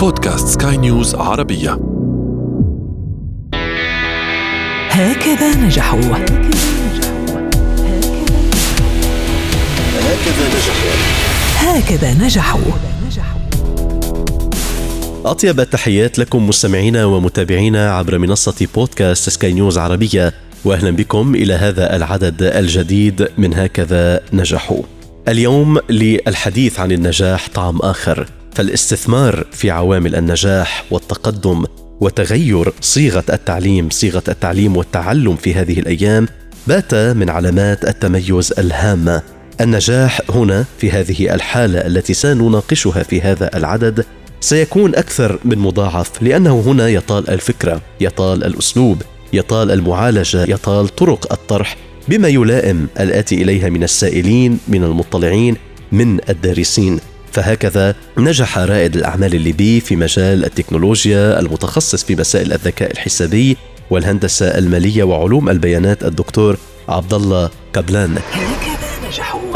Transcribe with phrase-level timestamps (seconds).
[0.00, 1.70] بودكاست سكاي نيوز عربية.
[4.90, 6.00] هكذا نجحوا.
[11.56, 12.60] هكذا نجحوا.
[12.64, 13.40] هكذا نجحوا
[15.24, 20.32] أطيب التحيات لكم مستمعينا ومتابعينا عبر منصة بودكاست سكاي نيوز عربية
[20.64, 24.82] وأهلا بكم إلى هذا العدد الجديد من هكذا نجحوا.
[25.28, 28.26] اليوم للحديث عن النجاح طعم آخر.
[28.54, 31.64] فالاستثمار في عوامل النجاح والتقدم
[32.00, 36.28] وتغير صيغة التعليم صيغة التعليم والتعلم في هذه الأيام
[36.66, 39.22] بات من علامات التميز الهامه
[39.60, 44.04] النجاح هنا في هذه الحالة التي سنناقشها في هذا العدد
[44.40, 51.76] سيكون أكثر من مضاعف لأنه هنا يطال الفكرة يطال الأسلوب يطال المعالجة يطال طرق الطرح
[52.08, 55.56] بما يلائم الآتي إليها من السائلين من المطلعين
[55.92, 57.00] من الدارسين.
[57.32, 63.56] فهكذا نجح رائد الأعمال الليبي في مجال التكنولوجيا المتخصص في مسائل الذكاء الحسابي
[63.90, 66.56] والهندسة المالية وعلوم البيانات الدكتور
[66.88, 68.18] عبد الله قبلان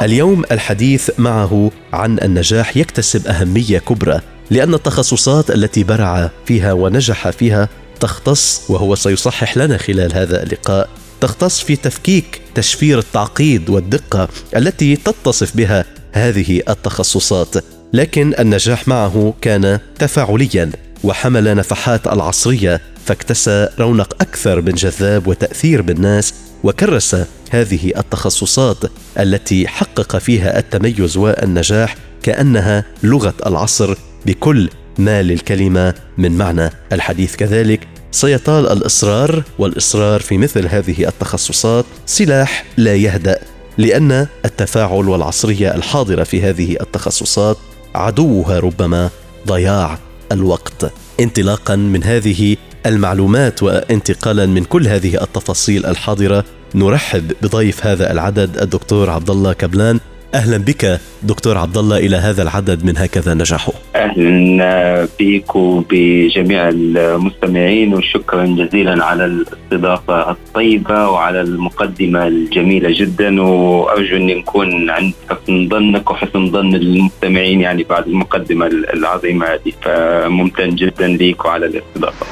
[0.02, 7.68] اليوم الحديث معه عن النجاح يكتسب أهمية كبرى لأن التخصصات التي برع فيها ونجح فيها
[8.00, 10.88] تختص وهو سيصحح لنا خلال هذا اللقاء
[11.20, 15.84] تختص في تفكيك تشفير التعقيد والدقة التي تتصف بها
[16.14, 20.70] هذه التخصصات لكن النجاح معه كان تفاعليا
[21.04, 26.34] وحمل نفحات العصرية فاكتسى رونق أكثر من جذاب وتأثير بالناس
[26.64, 27.16] وكرس
[27.50, 28.76] هذه التخصصات
[29.18, 36.70] التي حقق فيها التميز والنجاح كأنها لغة العصر بكل ما للكلمة من معنى.
[36.92, 43.53] الحديث كذلك سيطال الإصرار والإصرار في مثل هذه التخصصات سلاح لا يهدأ.
[43.78, 47.56] لأن التفاعل والعصرية الحاضرة في هذه التخصصات
[47.94, 49.10] عدوها ربما
[49.46, 49.98] ضياع
[50.32, 50.92] الوقت.
[51.20, 56.44] انطلاقا من هذه المعلومات وانتقالا من كل هذه التفاصيل الحاضرة
[56.74, 60.00] نرحب بضيف هذا العدد الدكتور عبد الله كبلان.
[60.34, 63.74] أهلا بك دكتور عبد الله إلى هذا العدد من هكذا نجحوا.
[63.96, 74.34] أهلا بك وبجميع المستمعين وشكرا جزيلا على الاستضافة الطيبة وعلى المقدمة الجميلة جدا وأرجو اني
[74.34, 81.44] نكون عند حسن ظنك وحسن ظن المستمعين يعني بعد المقدمة العظيمة هذه فممتن جدا لك
[81.44, 82.26] وعلى الاستضافة.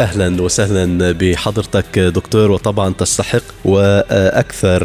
[0.00, 4.84] أهلا وسهلا بحضرتك دكتور وطبعا تستحق وأكثر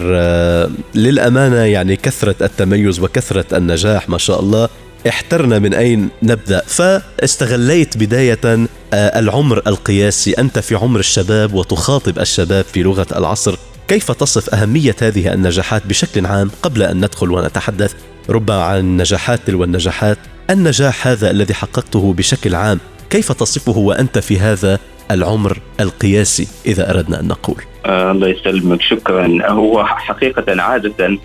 [0.96, 2.36] للأمانة يعني كثرة
[2.68, 4.70] التميز وكثرة النجاح ما شاء الله
[5.08, 10.32] احترنا من أين نبدأ؟ فاستغليت بداية العمر القياسي.
[10.32, 13.56] أنت في عمر الشباب وتخاطب الشباب في لغة العصر.
[13.88, 17.94] كيف تصف أهمية هذه النجاحات بشكل عام قبل أن ندخل ونتحدث؟
[18.30, 20.18] ربما عن النجاحات تلو النجاحات.
[20.50, 22.80] النجاح هذا الذي حققته بشكل عام
[23.10, 24.80] كيف تصفه وأنت في هذا
[25.12, 27.62] العمر القياسي؟ إذا أردنا أن نقول.
[27.86, 28.82] آه الله يسلمك.
[28.82, 29.50] شكرا.
[29.50, 31.18] هو حقيقة عادة آه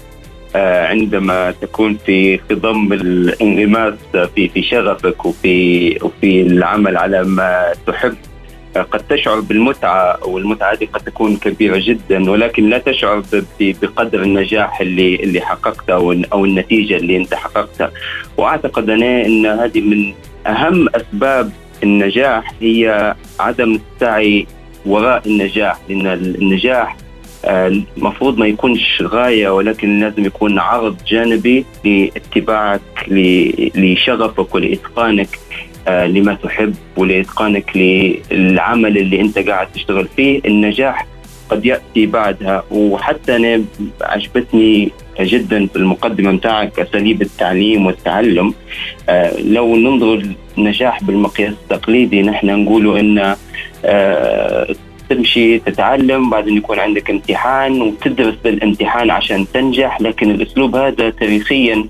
[0.60, 3.94] عندما تكون في خضم الانغماس
[4.34, 8.14] في في شغفك وفي وفي العمل على ما تحب
[8.76, 13.22] آه قد تشعر بالمتعة والمتعة دي قد تكون كبيرة جدا ولكن لا تشعر
[13.60, 15.94] بقدر النجاح اللي اللي حققته
[16.32, 17.90] أو النتيجة اللي أنت حققتها.
[18.36, 20.12] وأعتقد أنا أن هذه من
[20.46, 21.50] أهم أسباب
[21.82, 24.46] النجاح هي عدم السعي
[24.86, 26.96] وراء النجاح لأن النجاح
[27.44, 32.80] المفروض ما يكونش غاية ولكن لازم يكون عرض جانبي لاتباعك
[33.76, 35.28] لشغفك ولإتقانك
[35.88, 40.40] لما تحب ولإتقانك للعمل اللي أنت قاعد تشتغل فيه.
[40.46, 41.06] النجاح
[41.48, 42.64] قد يأتي بعدها.
[42.70, 43.64] وحتى أنا
[44.02, 48.54] عجبتني جدا في المقدمة متاعك أساليب التعليم والتعلم.
[49.44, 50.22] لو ننظر
[50.58, 53.36] النجاح بالمقياس التقليدي نحن نقول أن
[55.08, 60.00] تمشي تتعلم بعدين يكون عندك امتحان وتدرس بالامتحان عشان تنجح.
[60.00, 61.84] لكن الأسلوب هذا تاريخيا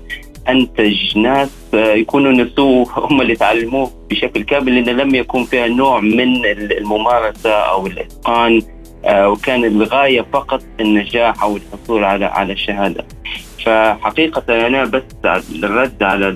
[0.49, 6.45] انتج ناس يكونوا نسوه هم اللي تعلموه بشكل كامل لأن لم يكن فيها نوع من
[6.45, 8.61] الممارسة أو الإتقان.
[9.05, 13.05] وكان الغاية فقط النجاح أو الحصول على على الشهادة.
[13.65, 15.03] فحقيقة أنا بس
[15.63, 16.27] الرد على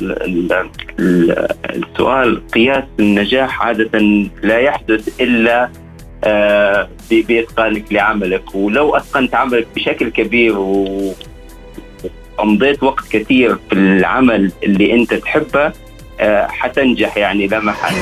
[1.70, 4.00] السؤال قياس النجاح عادة
[4.44, 5.70] لا يحدث إلا
[6.28, 8.56] آه بإتقانك لعملك.
[8.56, 10.58] ولو أتقنت عملك بشكل كبير
[12.40, 15.72] وأمضيت وقت كثير في العمل اللي أنت تحبه
[16.20, 17.98] آه حتنجح يعني لا محالة.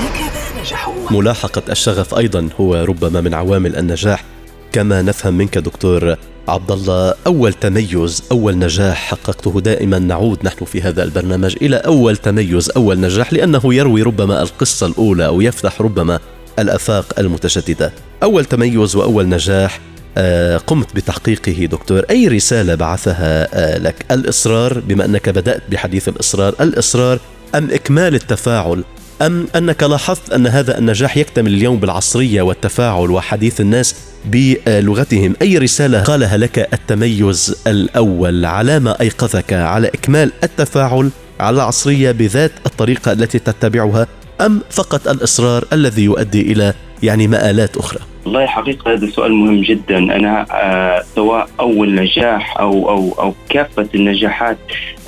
[1.11, 4.23] ملاحقة الشغف أيضا هو ربما من عوامل النجاح.
[4.71, 6.15] كما نفهم منك دكتور
[6.47, 12.17] عبد الله أول تميز أول نجاح حققته دائما نعود نحن في هذا البرنامج إلى أول
[12.17, 16.19] تميز أول نجاح لأنه يروي ربما القصة الأولى أو يفتح ربما
[16.59, 17.91] الأفاق المتشددة.
[18.23, 19.79] أول تميز وأول نجاح
[20.17, 21.99] آه، قمت بتحقيقه دكتور.
[22.09, 27.19] أي رسالة بعثها آه، لك؟ الإصرار بما أنك بدأت بحديث الإصرار الإصرار
[27.55, 28.83] أم إكمال التفاعل؟
[29.21, 36.03] أم أنك لاحظت أن هذا النجاح يكتمل اليوم بالعصرية والتفاعل وحديث الناس بلغتهم؟ أي رسالة
[36.03, 41.09] قالها لك التميز الأول؟ على ما أيقظك؟ على إكمال التفاعل
[41.39, 44.07] على العصرية بذات الطريقة التي تتبعها؟
[44.41, 46.73] أم فقط الإصرار الذي يؤدي إلى
[47.03, 49.97] يعني مآلات أخرى؟ والله حقيقة هذا سؤال مهم جدا.
[49.97, 54.57] أنا آه سواء أول نجاح أو أو أو كافة النجاحات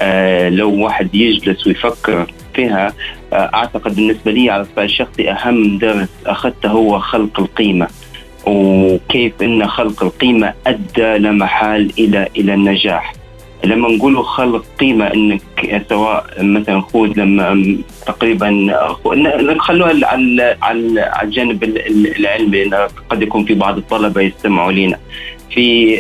[0.01, 2.93] آه لو واحد يجلس ويفكر فيها
[3.33, 7.87] آه أعتقد بالنسبة لي على الصعيد الشخصي أهم درس أخذته هو خلق القيمة
[8.45, 13.13] وكيف إن خلق القيمة أدى لا محال إلى إلى النجاح.
[13.63, 18.49] لما نقولوا خلق قيمة إنك سواء مثلا خذ لما تقريبا
[19.41, 21.63] نخلوها على على الجانب
[22.19, 22.63] العلمي
[23.09, 24.99] قد يكون في بعض الطلبة يستمعوا لنا
[25.51, 25.97] في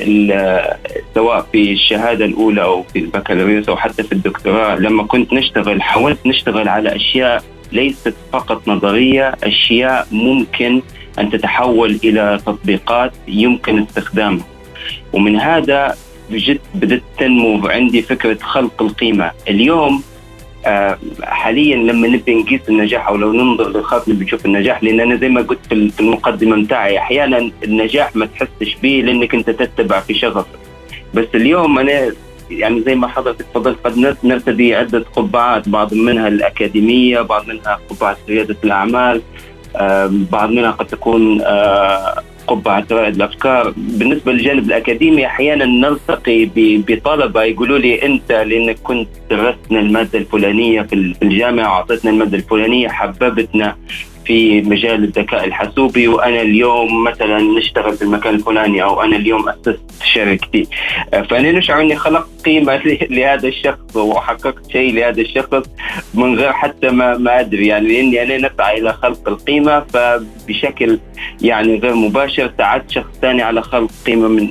[1.15, 6.27] سواء في الشهادة الأولى أو في البكالوريوس أو حتى في الدكتوراه لما كنت نشتغل حاولت
[6.27, 10.81] نشتغل على أشياء ليست فقط نظرية أشياء ممكن
[11.19, 14.45] أن تتحول إلى تطبيقات يمكن استخدامها.
[15.13, 15.95] ومن هذا
[16.31, 19.31] بجد بدأت تنمو عندي فكرة خلق القيمة.
[19.49, 20.03] اليوم
[20.65, 25.15] آه، حاليا لما نبي نقيس النجاح أو لو ننظر للخط نبي نشوف النجاح لأن أنا
[25.15, 30.13] زي ما قلت في المقدمة متاعي أحيانا النجاح ما تحسش به لأنك أنت تتبع في
[30.13, 30.59] شغفك
[31.13, 32.11] بس اليوم أنا
[32.51, 38.17] يعني زي ما حضرتك تفضلت قد نرتدي عدة قبعات بعض منها الأكاديمية بعض منها قبعة
[38.29, 39.21] ريادة الأعمال
[40.31, 41.41] بعض منها قد تكون
[42.47, 43.73] قبعة رائد الأفكار.
[43.77, 51.13] بالنسبة للجانب الأكاديمي أحيانا نلتقي بطلبة يقولوا لي أنت لأنك كنت درستنا المادة الفلانية في
[51.21, 53.75] الجامعة وأعطيتنا المادة الفلانية حببتنا.
[54.27, 59.79] في مجال الذكاء الحاسوبي وأنا اليوم مثلا نشتغل في المكان الفلاني أو أنا اليوم أسست
[60.03, 60.67] شركتي.
[61.29, 62.81] فأنا نشعر اني خلقت قيمة
[63.17, 65.69] لهذا الشخص وحققت شيء لهذا الشخص
[66.13, 67.67] من غير حتى ما ما أدري.
[67.67, 70.99] يعني لاني أنا نسعى إلى خلق القيمة فبشكل
[71.41, 74.49] يعني غير مباشر ساعدت شخص ثاني على خلق قيمة من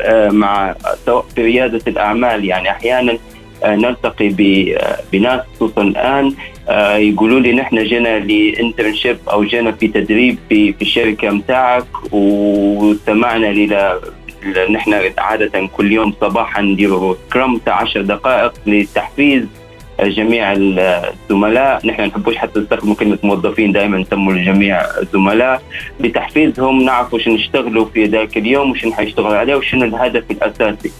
[0.00, 0.74] آه، مع
[1.06, 2.44] سواء في ريادة الأعمال.
[2.44, 3.18] يعني أحيانا
[3.64, 4.28] آه، نلتقي
[4.76, 6.57] آه، بناس خصوصا الآن آه،
[6.96, 14.00] يقولوا لي نحن جينا لانترنشيب أو جينا في تدريب في في الشركة متاعك واستمعنا إلى
[14.70, 19.44] نحن عادة كل يوم صباحا نديروا سكرام تاع 10 دقائق لتحفيز
[20.00, 21.86] جميع الزملاء.
[21.86, 24.82] نحن نحبوش حتى نستخدموا كلمة موظفين دائما نسموا الجميع
[25.12, 25.62] زملاء
[26.00, 30.92] لتحفيزهم نعرفوا شنو نشتغلوا في ذاك اليوم وشنو حيشتغلوا عليه وشنو الهدف الأساسي.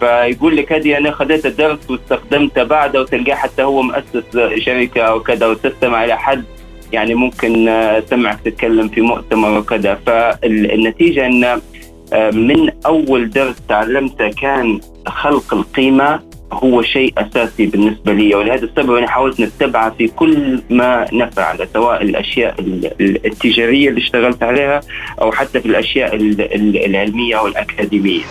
[0.00, 4.24] فيقول لك هذه أنا خذيت الدرس واستخدمته بعده وتلقاه حتى هو مؤسس
[4.56, 6.44] شركة أو كذا وتستمع إلى حد.
[6.92, 7.70] يعني ممكن
[8.06, 9.94] سمعك تتكلم في مؤتمر وكذا.
[10.06, 11.60] فالنتيجة إن
[12.12, 16.20] آه، من أول درس تعلمته كان خلق القيمة
[16.52, 22.02] هو شيء أساسي بالنسبة لي ولهذا السبب أنا حاولت نتبعه في كل ما نفعل سواء
[22.02, 22.54] الأشياء
[23.00, 24.80] التجارية اللي اشتغلت عليها
[25.20, 26.16] أو حتى في الأشياء
[26.86, 28.22] العلمية أو الأكاديمية.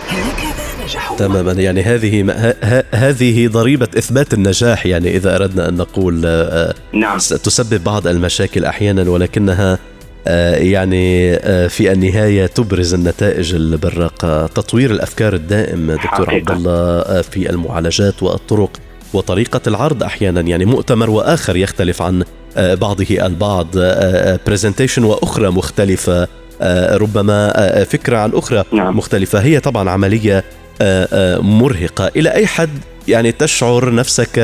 [1.18, 2.54] تماما يعني هذه
[2.94, 9.10] هذه ضريبة إثبات النجاح يعني إذا أردنا أن نقول آه، نعم تسبب بعض المشاكل أحيانا
[9.10, 9.78] ولكنها آه،
[10.28, 14.48] يعني آه، في النهاية تبرز النتائج البراقة.
[14.48, 18.78] تطوير الأفكار الدائم دكتور عبد الله في المعالجات والطرق
[19.14, 20.42] وطريقة العرض أحيانا.
[20.42, 22.24] يعني مؤتمر وآخر يختلف عن
[22.58, 23.68] بعضه البعض.
[24.48, 26.28] برزنتيشن وأخرى مختلفة.
[26.92, 28.98] ربما فكرة عن أخرى نعم.
[28.98, 29.40] مختلفة.
[29.40, 30.44] هي طبعا عملية
[31.42, 32.12] مرهقة.
[32.16, 32.70] إلى أي حد
[33.08, 34.38] يعني تشعر نفسك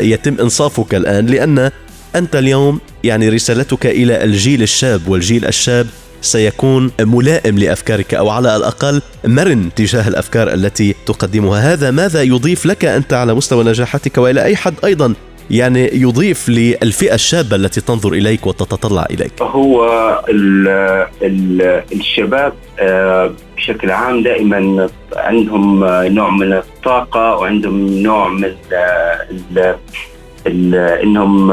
[0.00, 1.70] يتم إنصافك الآن؟ لأن
[2.16, 5.86] أنت اليوم يعني رسالتك إلى الجيل الشاب والجيل الشاب
[6.20, 12.84] سيكون ملائم لأفكارك أو على الأقل مرن تجاه الأفكار التي تقدمها، هذا ماذا يضيف لك
[12.84, 15.14] أنت على مستوى نجاحاتك وإلى أي حد أيضا
[15.50, 19.84] يعني يضيف للفئة الشابة التي تنظر إليك وتتطلع إليك؟ هو
[20.28, 20.68] ال
[21.22, 28.54] ال الشباب آه، بشكل عام دائما عندهم نوع من الطاقة وعندهم نوع من
[30.46, 31.52] إنهم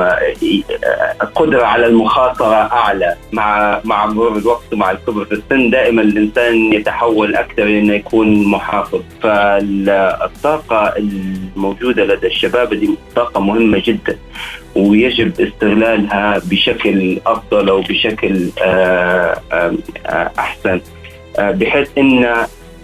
[1.23, 5.69] القدره على المخاطرة أعلى مع مع مرور الوقت ومع الكبر في السن.
[5.69, 9.01] دائما الإنسان يتحول أكثر أنه يكون محافظ.
[9.21, 14.17] فالطاقة الموجودة لدى الشباب دي طاقة مهمة جدا
[14.75, 20.81] ويجب استغلالها بشكل أفضل أو بشكل آه، آه، أحسن.
[21.39, 22.35] بحيث إن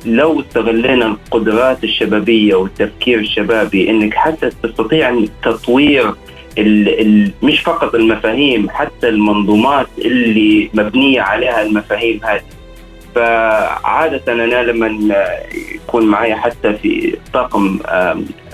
[0.06, 6.14] لو استغلينا القدرات الشبابية والتفكير الشبابي إنك حتى تستطيع تطوير
[6.58, 12.42] ال ال مش فقط المفاهيم حتى المنظومات اللي مبنية عليها المفاهيم هذه.
[13.16, 14.88] فعادة أنا لما
[15.76, 17.80] يكون معي حتى في طاقم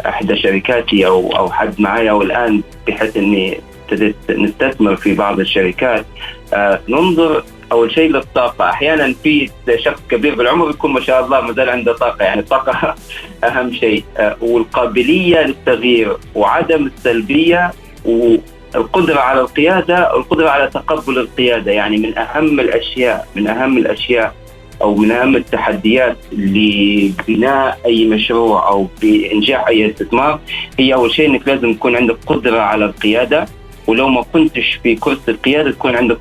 [0.06, 6.06] إحدى شركاتي أو أو حد معي أو الآن بحيث إني ابتديت نستثمر في بعض الشركات
[6.54, 8.70] آه، ننظر أول شيء للطاقة.
[8.70, 12.24] أحيانا في شخص كبير بالعمر يكون ما شاء الله ما زال عنده طاقة.
[12.24, 12.96] يعني الطاقة
[13.48, 14.04] أهم شيء.
[14.18, 17.72] آه، والقابلية للتغيير وعدم السلبية
[18.06, 21.72] والقدرة على القيادة والقدرة على تقبل القيادة.
[21.72, 24.36] يعني من أهم الأشياء من أهم الأشياء
[24.82, 30.40] أو من أهم التحديات لبناء أي مشروع أو بإنجاح أي استثمار
[30.80, 33.46] هي أول شيء إنك لازم يكون عندك قدرة على القيادة.
[33.88, 36.18] ولو ما كنتش في كرسي القيادة تكون عندك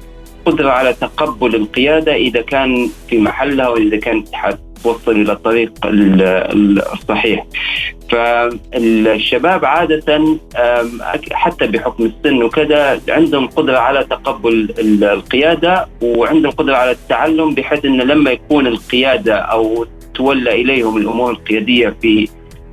[0.47, 5.73] قدره على تقبل القيادة إذا كان في محلها وإذا كانت حتوصل إلى الطريق
[6.93, 7.47] الصحيح.
[8.11, 10.39] فالشباب عادة
[11.33, 18.05] حتى بحكم السن وكذا عندهم قدرة على تقبل القيادة وعندهم قدرة على التعلم بحيث انه
[18.05, 22.29] لما يكون القيادة أو تولى إليهم الأمور القيادية في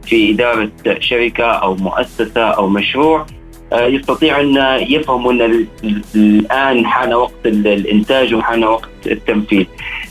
[0.06, 3.25] في إدارة شركة أو مؤسسة أو مشروع
[3.74, 4.58] يستطيع أن
[4.90, 5.68] يفهموا أن
[6.16, 9.66] الآن حان وقت الإنتاج وحان وقت التنفيذ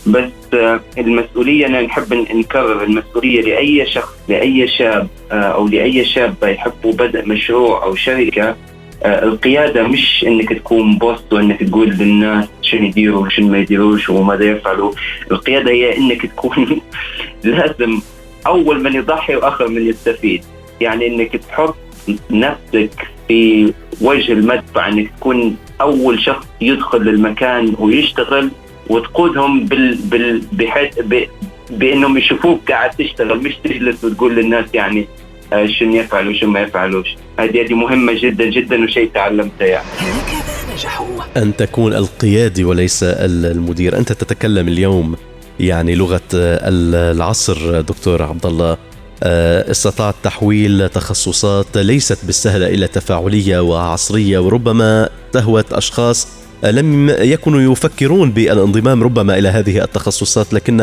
[0.07, 6.35] بس آه، المسؤولية أنا نحب نكرر المسؤولية لأي شخص لأي شاب آه، أو لأي شاب
[6.43, 8.57] يحبوا بدء مشروع أو شركة.
[9.05, 14.93] القيادة مش أنك تكون بوس وأنك تقول للناس شنو يديروا وشنو ما يديروش وماذا يفعلوا،
[15.31, 16.81] القيادة هي أنك تكون
[17.45, 18.01] لازم
[18.47, 20.45] أول من يضحي وآخر من يستفيد،
[20.81, 21.77] يعني أنك تحط
[22.31, 28.51] نفسك في وجه المدفع إنك تكون أول شخص يدخل للمكان ويشتغل
[28.89, 31.23] وتقودهم بال بال بحيث ب
[31.71, 35.07] بإنهم يشوفوك قاعد تشتغل مش تجلس وتقول للناس يعني
[35.53, 37.17] آه، شنو يفعلوا وشنو ما يفعلوش.
[37.39, 39.87] هذه هذه مهمة جدا جدا وشيء تعلمته يعني.
[41.37, 43.99] أن تكون القيادي وليس المدير.
[43.99, 45.17] أنت تتكلم اليوم
[45.61, 48.90] يعني لغة العصر دكتور عبد الله آه،
[49.23, 56.29] استطاعت تحويل تخصصات ليست بالسهلة إلى تفاعلية وعصرية وربما تهوت أشخاص
[56.65, 60.81] لم يكونوا يفكرون بالانضمام ربما إلى هذه التخصصات لكن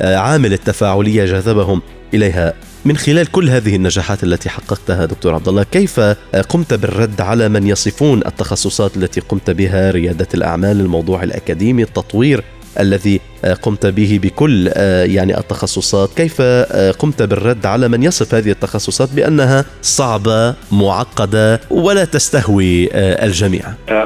[0.00, 1.82] آه، عامل التفاعلية جذبهم
[2.14, 2.54] إليها.
[2.84, 6.00] من خلال كل هذه النجاحات التي حققتها دكتور عبد الله كيف
[6.48, 12.44] قمت بالرد على من يصفون التخصصات التي قمت بها؟ ريادة الأعمال الموضوع الأكاديمي التطوير
[12.78, 16.10] الذي آه، قمت به بكل آه، يعني التخصصات.
[16.16, 23.62] كيف آه، قمت بالرد على من يصف هذه التخصصات بأنها صعبة معقدة ولا تستهوي الجميع؟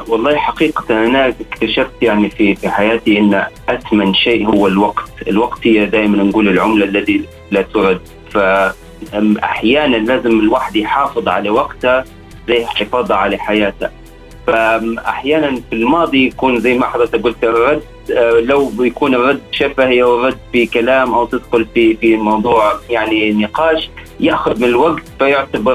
[0.09, 5.11] والله حقيقة أنا اكتشفت يعني في في حياتي أن أثمن شيء هو الوقت.
[5.29, 8.01] الوقت هي دائما نقول العملة الذي لا ترد.
[8.31, 12.05] فأحيانا لازم الواحد يحافظ على وقته
[12.49, 14.04] زي الحفاظ على حياته.
[14.47, 17.83] فأحيانا في الماضي يكون زي ما حضرتك قلت الرد
[18.17, 23.33] آه، لو بيكون الرد شفهي أو رد في كلام أو تدخل في في موضوع يعني
[23.33, 25.75] نقاش يأخذ من الوقت فيعتبر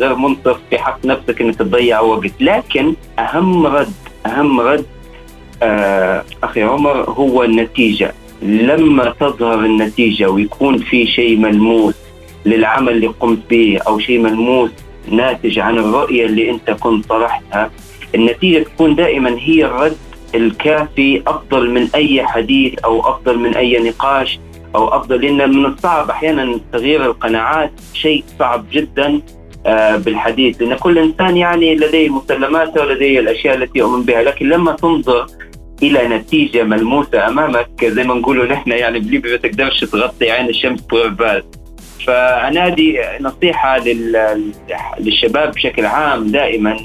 [0.00, 2.30] غير منصف في حق نفسك إنك تضيع وقت.
[2.40, 3.92] لكن أهم رد
[4.26, 4.86] أهم رد
[5.62, 8.14] آه، أخي عمر هو النتيجة.
[8.42, 11.94] لما تظهر النتيجة ويكون في شيء ملموس
[12.46, 14.70] للعمل اللي قمت به أو شيء ملموس
[15.08, 17.70] ناتج عن الرؤية اللي أنت كنت طرحتها.
[18.14, 19.96] النتيجة تكون دائما هي الرد
[20.34, 24.38] الكافي أفضل من أي حديث أو أفضل من أي نقاش
[24.74, 29.20] أو أفضل لأن من الصعب أحيانا تغيير القناعات شيء صعب جدا
[29.66, 30.62] آه، بالحديث.
[30.62, 34.22] لأن كل إنسان يعني لديه مسلماته ولديه الأشياء التي يؤمن بها.
[34.22, 35.26] لكن لما تنظر
[35.82, 40.80] إلى نتيجة ملموسة أمامك زي ما نقولوا نحن يعني بليبيا ما تقدرش تغطي عين الشمس
[40.92, 41.42] بال
[42.06, 43.78] فانا دي نصيحه
[44.98, 46.76] للشباب بشكل عام دائما.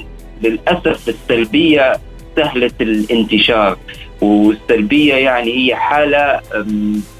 [0.42, 1.92] للأسف السلبية
[2.36, 3.76] سهلة الانتشار
[4.20, 6.40] والسلبية يعني هي حالة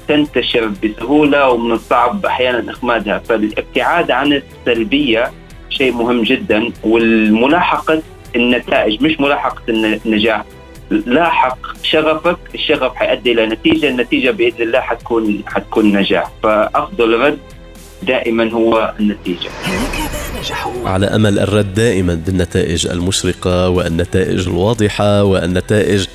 [0.07, 3.19] تنتشر بسهولة ومن الصعب أحيانا إخمادها.
[3.19, 5.31] فالابتعاد عن السلبية
[5.69, 8.01] شيء مهم جدا والملاحقة
[8.35, 10.43] النتائج مش ملاحقة النجاح.
[10.91, 16.31] لاحق شغفك الشغف حيؤدي إلى نتيجة النتيجة بإذن الله حتكون حتكون نجاح.
[16.43, 17.39] فأفضل رد
[18.05, 19.49] دائما هو النتيجة.
[20.85, 26.05] على أمل الرد دائما بالنتائج المشرقة والنتائج الواضحة والنتائج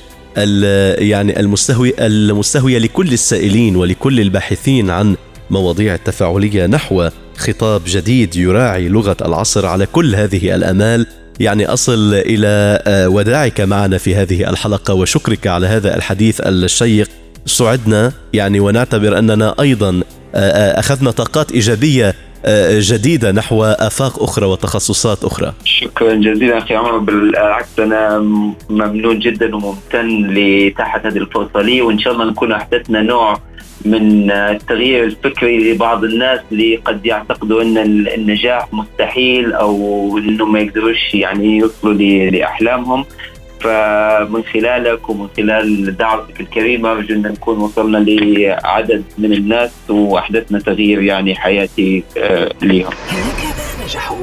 [0.98, 5.16] يعني المستهوي المستهوية لكل السائلين ولكل الباحثين عن
[5.50, 11.06] مواضيع التفاعليه نحو خطاب جديد يراعي لغة العصر على كل هذه الأمال.
[11.40, 17.08] يعني أصل إلى آه، وداعك معنا في هذه الحلقة وشكرك على هذا الحديث الشيق.
[17.46, 18.12] سعدنا.
[18.32, 20.02] يعني ونعتبر أننا أيضا
[20.34, 22.14] أخذنا طاقات إيجابية
[22.70, 25.52] جديدة نحو آفاق أخرى وتخصصات أخرى.
[25.64, 28.18] شكرا جزيلا أخي عمر بالعكس أنا
[28.70, 33.40] ممنون جدا وممتن لتحت هذه الفرصة لي وإن شاء الله نكون أحدثنا نوع
[33.84, 41.14] من التغيير الفكري لبعض الناس اللي قد يعتقدوا إن النجاح مستحيل أو انهم ما يقدروش
[41.14, 41.94] يعني يوصلوا
[42.30, 43.04] لأحلامهم.
[43.60, 51.34] فمن خلالك ومن خلال دعوتك الكريمة أن نكون وصلنا لعدد من الناس وأحدثنا تغيير يعني
[51.34, 52.92] حياتي آه، لهم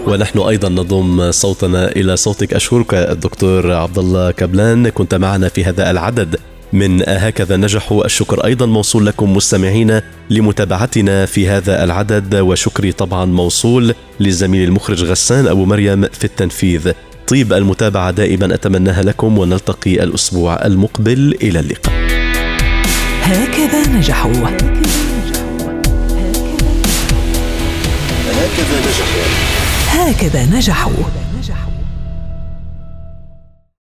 [0.08, 2.54] ونحن أيضا نضم صوتنا إلى صوتك.
[2.54, 4.90] أشكرك الدكتور عبد الله كبلان.
[4.90, 6.36] كنت معنا في هذا العدد
[6.74, 13.94] من هكذا نجحوا الشكر أيضا موصول لكم مستمعين لمتابعتنا في هذا العدد وشكري طبعا موصول
[14.20, 16.92] للزميل المخرج غسان أبو مريم في التنفيذ.
[17.28, 21.94] طيب المتابعة دائما أتمناها لكم ونلتقي الأسبوع المقبل إلى اللقاء.
[23.22, 24.32] هكذا نجحوا.
[28.32, 29.26] هكذا نجحوا.
[29.90, 31.25] هكذا نجحوا.